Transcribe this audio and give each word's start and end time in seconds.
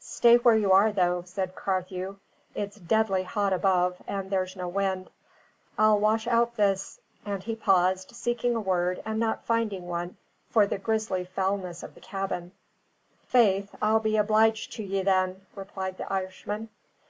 "Stay 0.00 0.38
where 0.38 0.56
you 0.56 0.72
are, 0.72 0.90
though," 0.92 1.20
said 1.26 1.54
Carthew. 1.54 2.16
"It's 2.54 2.76
deadly 2.80 3.22
hot 3.22 3.52
above, 3.52 3.98
and 4.06 4.30
there's 4.30 4.56
no 4.56 4.66
wind. 4.66 5.10
I'll 5.76 6.00
wash 6.00 6.26
out 6.26 6.56
this" 6.56 7.00
and 7.26 7.42
he 7.42 7.54
paused, 7.54 8.12
seeking 8.16 8.56
a 8.56 8.62
word 8.62 9.02
and 9.04 9.20
not 9.20 9.44
finding 9.44 9.86
one 9.86 10.16
for 10.48 10.66
the 10.66 10.78
grisly 10.78 11.26
foulness 11.26 11.82
of 11.82 11.94
the 11.94 12.00
cabin. 12.00 12.52
"Faith, 13.26 13.74
I'll 13.82 14.00
be 14.00 14.16
obliged 14.16 14.72
to 14.72 14.82
ye, 14.82 15.02
then," 15.02 15.42
replied 15.54 15.98
the 15.98 16.10
Irishman. 16.10 16.70